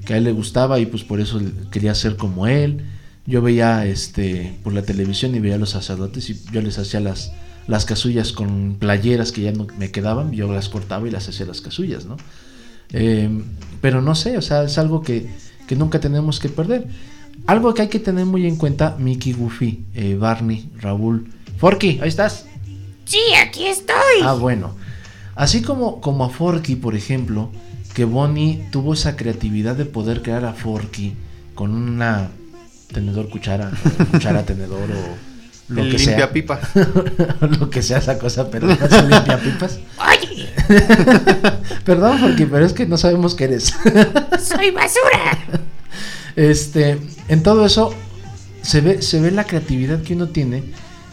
[0.05, 1.39] que a él le gustaba y pues por eso
[1.71, 2.81] quería ser como él.
[3.27, 6.99] Yo veía este por la televisión y veía a los sacerdotes y yo les hacía
[7.01, 7.31] las
[7.67, 11.45] las casullas con playeras que ya no me quedaban, yo las cortaba y las hacía
[11.45, 12.17] las casullas, ¿no?
[12.93, 13.29] Eh,
[13.81, 15.29] pero no sé, o sea, es algo que,
[15.67, 16.87] que nunca tenemos que perder.
[17.47, 22.09] Algo que hay que tener muy en cuenta, Mickey, Goofy, eh, Barney, Raúl, Forky, ahí
[22.09, 22.45] estás.
[23.05, 24.21] Sí, aquí estoy.
[24.23, 24.75] Ah, bueno.
[25.35, 27.51] Así como, como a Forky, por ejemplo,
[27.93, 31.13] que Bonnie tuvo esa creatividad de poder crear a Forky
[31.55, 32.29] con una
[32.93, 33.71] tenedor, cuchara,
[34.11, 35.30] cuchara, tenedor o
[35.71, 36.07] lo el que sea.
[36.07, 36.59] limpiapipa.
[37.59, 39.79] lo que sea esa cosa, pero no es limpia pipas.
[39.97, 40.49] Oye,
[41.85, 43.65] Perdón, Forky, pero es que no sabemos qué eres.
[44.43, 45.37] soy basura.
[46.35, 47.93] Este, en todo eso
[48.61, 50.63] se ve, se ve la creatividad que uno tiene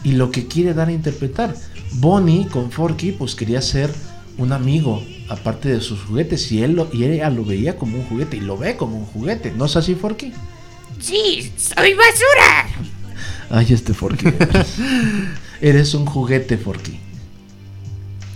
[0.03, 1.55] y lo que quiere dar a interpretar.
[1.93, 3.89] Bonnie con Forky pues quería ser
[4.37, 8.05] un amigo aparte de sus juguetes y él lo, y ella lo veía como un
[8.05, 9.51] juguete y lo ve como un juguete.
[9.51, 10.33] ¿No es así Forky?
[10.99, 12.67] Sí, soy basura.
[13.49, 14.25] Ay, este Forky.
[15.61, 16.99] Eres un juguete, Forky.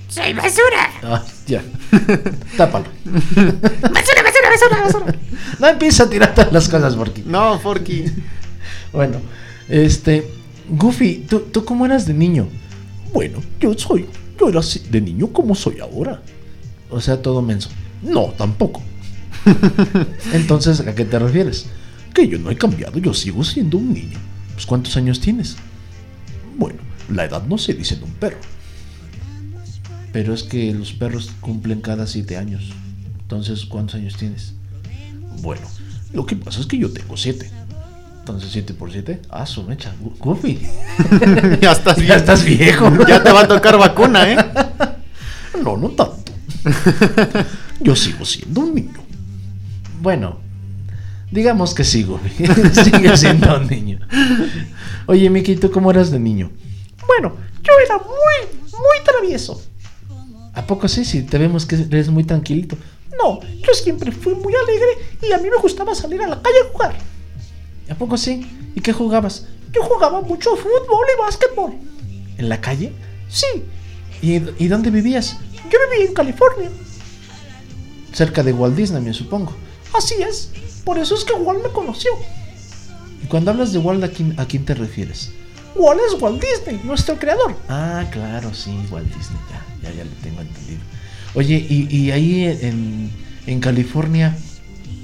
[0.10, 0.92] Soy basura.
[1.02, 1.64] Ay, ya.
[2.58, 2.86] Tápalo.
[3.06, 5.16] Basura, basura, basura, basura.
[5.60, 7.24] No empieza a tirar todas las cosas, Forky.
[7.26, 8.06] No, Forky.
[8.92, 9.18] Bueno,
[9.70, 10.28] este.
[10.70, 12.48] Goofy, ¿tú, ¿tú cómo eras de niño?
[13.12, 14.08] Bueno, yo soy.
[14.40, 16.22] Yo era así de niño como soy ahora.
[16.92, 17.70] O sea, todo menso.
[18.04, 18.84] No, tampoco.
[20.32, 21.66] Entonces, ¿a qué te refieres?
[22.14, 24.20] Que yo no he cambiado, yo sigo siendo un niño.
[24.54, 25.58] Pues, ¿cuántos años tienes?
[26.58, 28.38] Bueno, la edad no se dice en un perro.
[30.12, 32.72] Pero es que los perros cumplen cada siete años.
[33.22, 34.54] Entonces, ¿cuántos años tienes?
[35.42, 35.68] Bueno,
[36.14, 37.50] lo que pasa es que yo tengo siete.
[38.20, 39.22] Entonces, 7 por 7.
[39.30, 39.94] Ah, su mecha.
[40.20, 40.58] Goofy.
[41.62, 42.18] ya estás Ya bien.
[42.20, 42.90] estás viejo.
[43.08, 44.38] Ya te va a tocar vacuna, ¿eh?
[45.62, 46.32] No, no tanto.
[47.82, 49.04] Yo sigo siendo un niño.
[50.02, 50.40] Bueno,
[51.34, 52.30] digamos que sí, Goofy.
[52.84, 54.00] Sigue siendo un niño.
[55.08, 56.52] Oye, Miki, ¿tú cómo eras de niño?
[57.08, 59.62] Bueno, yo era muy, muy travieso.
[60.54, 61.04] ¿A poco sí?
[61.04, 62.78] Si te vemos que eres muy tranquilito.
[63.22, 66.56] No, yo siempre fui muy alegre y a mí me gustaba salir a la calle
[66.68, 66.96] a jugar.
[67.90, 68.48] ¿A poco sí?
[68.76, 69.48] ¿Y qué jugabas?
[69.72, 71.74] Yo jugaba mucho fútbol y básquetbol.
[72.38, 72.94] ¿En la calle?
[73.30, 73.46] Sí,
[74.22, 75.38] ¿Y, y dónde vivías?
[75.72, 76.70] yo vivía en California.
[78.14, 79.54] Cerca de Walt Disney, me supongo.
[79.94, 80.52] Así es,
[80.84, 82.12] por eso es que Walt me conoció.
[83.24, 85.32] Y cuando hablas de Walt, ¿a quién, a quién te refieres?
[85.76, 87.56] Walt es Walt Disney, nuestro creador.
[87.70, 90.80] Ah, claro, sí, Walt Disney, ya, ya, ya lo tengo entendido.
[91.36, 93.10] Oye, y, y ahí en,
[93.48, 94.38] en California,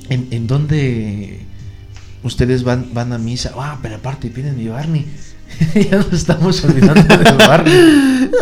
[0.10, 1.46] ¿en, en dónde
[2.24, 3.52] ustedes van, van a misa?
[3.56, 5.06] Ah, pero aparte piden mi Barney.
[5.90, 8.30] ya nos estamos olvidando de Barney.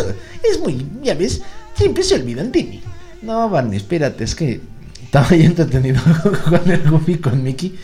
[0.50, 1.42] Es muy, ya ves,
[1.74, 2.80] siempre se olvidan de mí.
[3.22, 4.60] No, Barney, espérate, es que
[5.08, 6.00] estaba ya entretenido
[6.44, 7.74] con el Goofy con Mickey.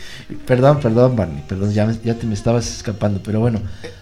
[0.45, 3.59] Perdón, perdón, Barney, perdón, ya, me- ya te me estabas escapando, pero bueno.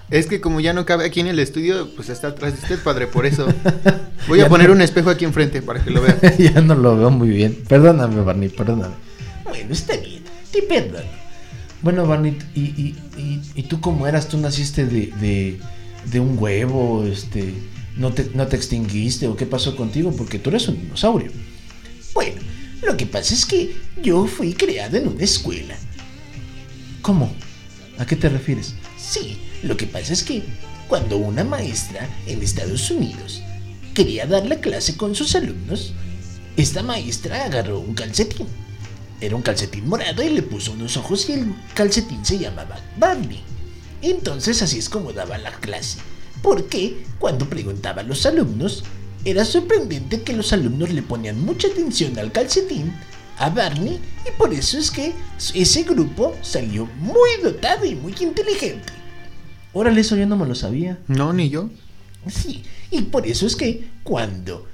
[0.09, 2.79] Es que como ya no cabe aquí en el estudio, pues está atrás de usted,
[2.83, 3.47] padre, por eso.
[4.27, 6.19] Voy a poner no- un espejo aquí enfrente para que lo vea.
[6.37, 7.57] ya no lo veo muy bien.
[7.67, 8.93] Perdóname, Barney, perdóname.
[9.45, 11.23] Bueno, está bien, te perdono.
[11.81, 14.27] Bueno, Barney, ¿y, y, y, y tú cómo eras?
[14.27, 15.59] ¿Tú naciste de, de,
[16.11, 17.05] de un huevo?
[17.05, 17.53] Este,
[17.97, 20.13] ¿no, te, ¿No te extinguiste o qué pasó contigo?
[20.15, 21.31] Porque tú eres un dinosaurio.
[22.13, 22.39] Bueno,
[22.85, 25.75] lo que pasa es que yo fui creado en una escuela.
[27.01, 27.33] ¿Cómo?
[27.97, 28.75] ¿A qué te refieres?
[28.97, 30.43] Sí, lo que pasa es que
[30.87, 33.41] cuando una maestra en Estados Unidos
[33.93, 35.93] quería dar la clase con sus alumnos,
[36.57, 38.47] esta maestra agarró un calcetín.
[39.21, 43.41] Era un calcetín morado y le puso unos ojos y el calcetín se llamaba Barney.
[44.01, 45.99] Entonces así es como daba la clase.
[46.41, 48.83] Porque cuando preguntaba a los alumnos,
[49.25, 52.93] era sorprendente que los alumnos le ponían mucha atención al calcetín,
[53.37, 55.13] a Barney, y por eso es que
[55.53, 58.93] ese grupo salió muy dotado y muy inteligente.
[59.71, 60.99] Órale, eso yo no me lo sabía.
[61.07, 61.69] No, ni yo.
[62.27, 64.67] Sí, y por eso es que cuando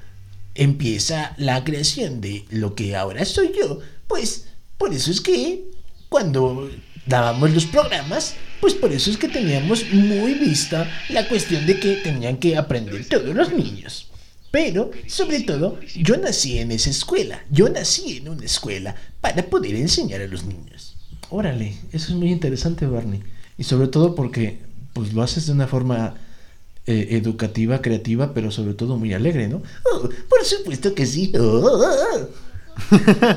[0.54, 5.64] empieza la creación de lo que ahora soy yo, pues por eso es que
[6.08, 6.70] cuando
[7.06, 11.96] dábamos los programas, pues por eso es que teníamos muy vista la cuestión de que
[11.96, 14.09] tenían que aprender todos los niños.
[14.50, 19.76] Pero, sobre todo, yo nací en esa escuela, yo nací en una escuela para poder
[19.76, 20.96] enseñar a los niños.
[21.30, 23.22] Órale, eso es muy interesante, Barney.
[23.56, 24.58] Y sobre todo porque
[24.92, 26.14] pues lo haces de una forma
[26.86, 29.62] eh, educativa, creativa, pero sobre todo muy alegre, ¿no?
[29.92, 31.32] Oh, por supuesto que sí.
[31.38, 31.84] Oh, oh,
[32.14, 33.36] oh.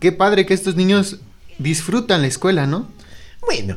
[0.00, 1.18] Qué padre que estos niños
[1.58, 2.88] disfrutan la escuela, ¿no?
[3.42, 3.76] Bueno,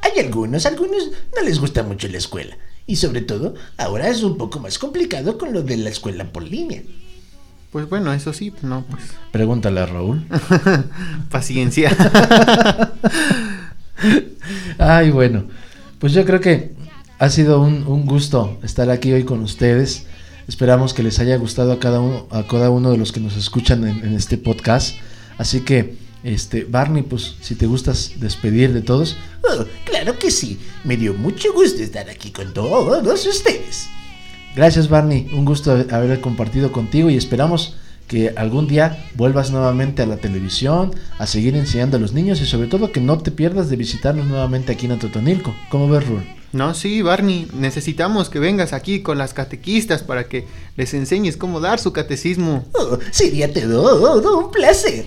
[0.00, 2.56] hay algunos, algunos no les gusta mucho la escuela.
[2.92, 6.42] Y sobre todo, ahora es un poco más complicado con lo de la escuela por
[6.42, 6.82] línea.
[7.70, 9.14] Pues bueno, eso sí, no, pues.
[9.30, 10.26] Pregúntale a Raúl.
[11.30, 11.90] Paciencia.
[14.78, 15.44] Ay, bueno,
[16.00, 16.74] pues yo creo que
[17.18, 20.04] ha sido un, un gusto estar aquí hoy con ustedes.
[20.46, 23.38] Esperamos que les haya gustado a cada uno, a cada uno de los que nos
[23.38, 24.96] escuchan en, en este podcast.
[25.38, 30.58] Así que, este, Barney, pues si te gustas despedir de todos, Oh, claro que sí.
[30.84, 33.88] Me dio mucho gusto estar aquí con todos ustedes.
[34.54, 37.74] gracias Barney, un gusto haber- compartido contigo y esperamos
[38.06, 42.46] que algún día vuelvas nuevamente a la televisión, a seguir enseñando a los niños y
[42.46, 45.54] sobre todo que no te pierdas de visitarnos nuevamente aquí en Atotonilco.
[45.70, 46.22] ¿Cómo ves, Rul?
[46.52, 51.60] No, sí, Barney, necesitamos que vengas aquí con las catequistas para que les enseñes cómo
[51.60, 52.66] dar su catecismo.
[52.74, 55.06] Oh, sería todo un placer.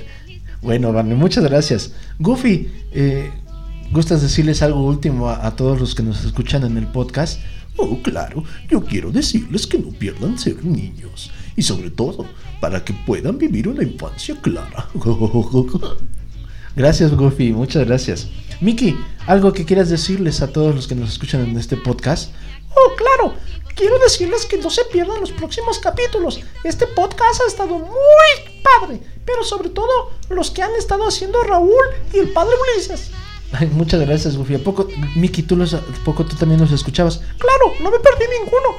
[0.62, 1.92] Bueno, Barney, muchas gracias.
[2.20, 3.32] Goofy, eh,
[3.92, 7.40] ¿gustas decirles algo último a, a todos los que nos escuchan en el podcast?
[7.78, 11.32] Oh, claro, yo quiero decirles que no pierdan ser niños.
[11.58, 12.26] Y sobre todo,
[12.60, 14.90] para que puedan vivir una infancia clara.
[16.76, 18.28] Gracias, Goofy, muchas gracias.
[18.60, 22.34] Miki, algo que quieras decirles a todos los que nos escuchan en este podcast.
[22.72, 23.34] Oh, claro.
[23.76, 26.42] Quiero decirles que no se pierdan los próximos capítulos.
[26.64, 29.00] Este podcast ha estado muy padre.
[29.26, 33.12] Pero sobre todo los que han estado haciendo Raúl y el padre Ulises.
[33.52, 34.56] Ay, muchas gracias, Goofy.
[34.56, 37.22] ¿A poco, Miki, tú, los, poco tú también los escuchabas?
[37.38, 38.76] Claro, no me perdí ninguno.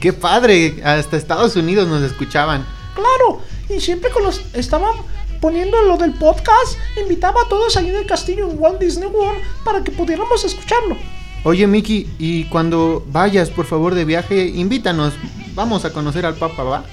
[0.00, 0.80] ¡Qué padre!
[0.84, 2.66] Hasta Estados Unidos nos escuchaban.
[2.94, 3.40] Claro.
[3.68, 4.94] Y siempre con los estaban
[5.40, 9.40] poniendo lo del podcast, invitaba a todos ahí en el castillo en Walt Disney World
[9.64, 10.96] para que pudiéramos escucharlo.
[11.44, 15.14] Oye, Miki, y cuando vayas, por favor, de viaje, invítanos.
[15.54, 16.84] Vamos a conocer al Papa, ¿va?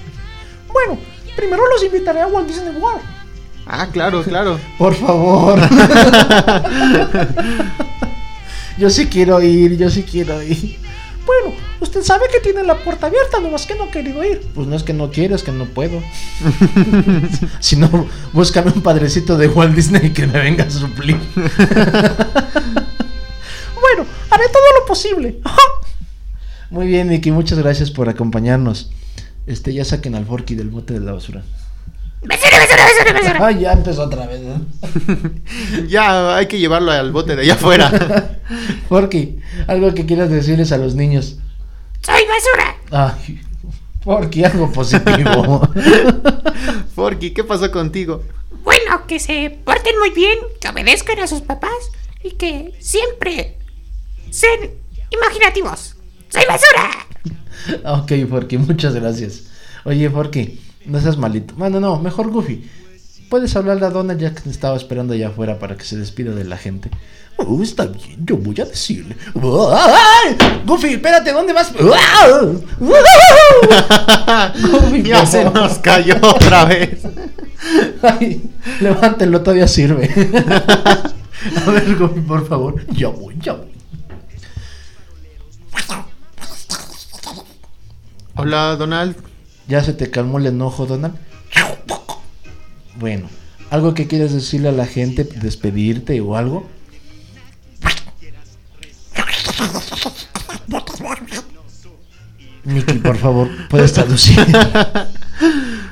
[0.72, 0.98] Bueno,
[1.40, 3.00] primero los invitaré a Walt Disney World.
[3.66, 4.60] Ah, claro, claro.
[4.78, 5.58] Por favor.
[8.78, 10.78] yo sí quiero ir, yo sí quiero ir.
[11.24, 14.42] Bueno, usted sabe que tiene la puerta abierta, nomás que no ha querido ir.
[14.54, 16.02] Pues no es que no quiero, es que no puedo.
[17.60, 21.18] si no, búscame un padrecito de Walt Disney que me venga a suplir.
[23.80, 25.40] Bueno, haré todo lo posible.
[26.70, 28.90] Muy bien, Miki, muchas gracias por acompañarnos.
[29.50, 31.42] Este, ya saquen al Forky del bote de la basura.
[32.22, 33.46] Basura, basura, basura, basura.
[33.46, 34.40] Ay, ya empezó otra vez.
[34.42, 34.64] ¿no?
[35.88, 38.38] ya, hay que llevarlo al bote de allá afuera.
[38.88, 41.38] Forky, algo que quieras decirles a los niños.
[42.00, 43.16] Soy basura.
[43.18, 43.40] Ay,
[44.04, 45.68] Forky, algo positivo.
[46.94, 48.22] Forky, ¿qué pasó contigo?
[48.62, 51.90] Bueno, que se porten muy bien, que obedezcan a sus papás
[52.22, 53.58] y que siempre
[54.30, 54.70] sean
[55.10, 55.96] imaginativos.
[56.28, 57.08] ¡Soy basura!
[57.84, 59.44] ok, Forky, muchas gracias.
[59.84, 61.54] Oye, Forky, no seas malito.
[61.56, 62.68] Bueno, no, mejor Goofy.
[63.28, 66.32] Puedes hablarle a Donald ya que te estaba esperando allá afuera para que se despida
[66.32, 66.90] de la gente.
[67.36, 69.16] Oh, está bien, yo voy a decirle.
[69.34, 70.36] ¡Ay!
[70.66, 71.72] Goofy, espérate, ¿dónde vas?
[74.70, 77.02] Goofy, ya se nos cayó otra vez.
[78.02, 78.42] Ay,
[78.80, 80.10] levántelo, todavía sirve.
[81.66, 82.84] A ver, Goofy, por favor.
[82.92, 83.69] Ya voy, ya voy.
[88.42, 89.16] Hola, Donald.
[89.68, 91.14] ¿Ya se te calmó el enojo, Donald?
[92.98, 93.28] Bueno,
[93.68, 96.66] ¿algo que quieras decirle a la gente, despedirte o algo?
[102.64, 104.38] Mickey, por favor, puedes traducir.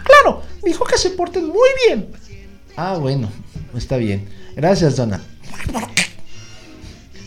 [0.05, 2.09] Claro, dijo que se porten muy bien.
[2.77, 3.29] Ah, bueno,
[3.77, 4.27] está bien.
[4.57, 5.23] Gracias, Donald.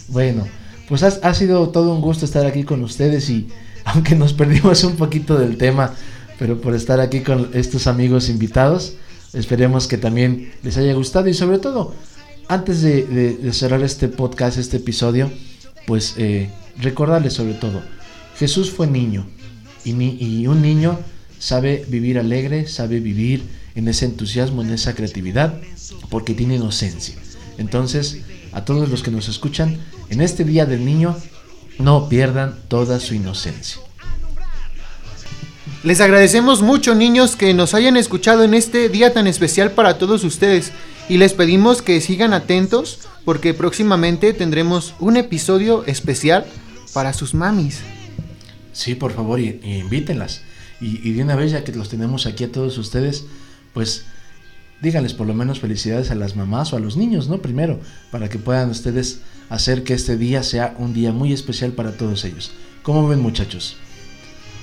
[0.08, 0.48] Bueno,
[0.90, 3.50] pues ha sido todo un gusto estar aquí con ustedes y
[3.86, 5.94] aunque nos perdimos un poquito del tema,
[6.40, 8.94] pero por estar aquí con estos amigos invitados,
[9.34, 11.94] esperemos que también les haya gustado y sobre todo,
[12.48, 15.32] antes de, cerrar este podcast, este episodio,
[15.88, 17.82] pues eh, recordarles sobre todo,
[18.38, 19.26] Jesús fue niño
[19.86, 21.00] y, ni- y un niño
[21.40, 23.44] sabe vivir alegre, sabe vivir
[23.76, 25.60] en ese entusiasmo, en esa creatividad,
[26.10, 27.16] porque tiene inocencia.
[27.58, 28.18] Entonces,
[28.52, 29.78] a todos los que nos escuchan,
[30.10, 31.16] en este Día del Niño,
[31.80, 33.82] no pierdan toda su inocencia.
[35.84, 40.24] Les agradecemos mucho, niños, que nos hayan escuchado en este día tan especial para todos
[40.24, 40.72] ustedes.
[41.10, 46.46] Y les pedimos que sigan atentos porque próximamente tendremos un episodio especial
[46.94, 47.80] para sus mamis.
[48.74, 50.42] Sí, por favor, y, y invítenlas.
[50.80, 53.26] Y, y de una vez, ya que los tenemos aquí a todos ustedes,
[53.74, 54.06] pues
[54.82, 57.40] díganles por lo menos felicidades a las mamás o a los niños, ¿no?
[57.40, 57.80] Primero,
[58.12, 59.22] para que puedan ustedes
[59.52, 62.52] hacer que este día sea un día muy especial para todos ellos.
[62.84, 63.76] ¿Cómo ven, muchachos?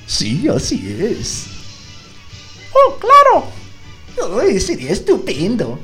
[0.06, 1.44] Sí, así es.
[2.72, 4.40] Oh, claro.
[4.40, 5.78] Ay, sería estupendo.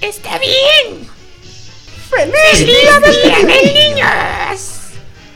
[0.00, 1.06] ¡Está bien!
[2.10, 4.70] ¡Feliz ¡Día del Niños!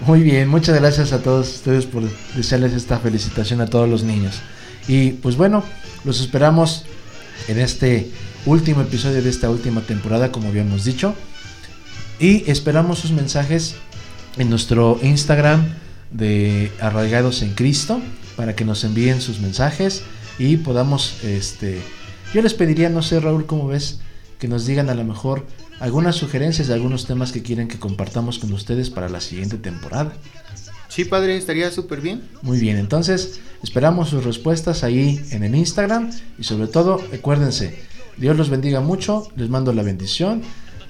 [0.01, 2.03] Muy bien, muchas gracias a todos ustedes por
[2.35, 4.41] desearles esta felicitación a todos los niños.
[4.89, 5.63] Y pues bueno,
[6.05, 6.85] los esperamos
[7.47, 8.11] en este
[8.47, 11.15] último episodio de esta última temporada, como habíamos dicho.
[12.19, 13.77] Y esperamos sus mensajes
[14.37, 15.67] en nuestro Instagram
[16.11, 18.01] de Arraigados en Cristo
[18.37, 20.03] para que nos envíen sus mensajes
[20.39, 21.81] y podamos, este,
[22.33, 24.01] yo les pediría, no sé Raúl, ¿cómo ves?
[24.39, 25.47] Que nos digan a lo mejor
[25.81, 30.13] algunas sugerencias de algunos temas que quieren que compartamos con ustedes para la siguiente temporada.
[30.89, 32.23] Sí, padre, estaría súper bien.
[32.43, 37.79] Muy bien, entonces esperamos sus respuestas ahí en el Instagram y sobre todo, acuérdense,
[38.19, 40.43] Dios los bendiga mucho, les mando la bendición,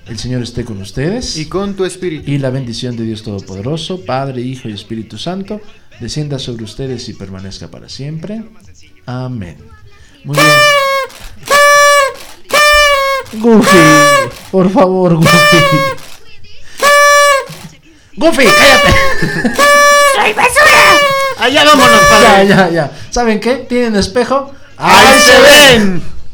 [0.06, 2.30] el Señor esté con ustedes Y con tu espíritu.
[2.30, 5.60] y la bendición de Dios Todopoderoso, Padre, Hijo y Espíritu Santo,
[6.00, 8.42] descienda sobre ustedes y permanezca para siempre.
[9.06, 9.56] Amén.
[10.24, 10.48] Muy bien.
[13.34, 13.68] Goofy,
[14.50, 15.28] por favor, Goofy.
[18.16, 18.98] Goofy, cállate.
[20.16, 20.96] ¡Soy basura!
[21.38, 22.48] Allá vámonos, Ya, padre.
[22.48, 22.92] ya, ya.
[23.10, 23.56] ¿Saben qué?
[23.68, 24.50] ¿Tienen espejo?
[24.76, 25.40] ¡Ahí se
[25.78, 26.02] ven!